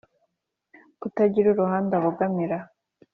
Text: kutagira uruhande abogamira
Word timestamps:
kutagira 1.01 1.47
uruhande 1.49 1.93
abogamira 1.95 2.57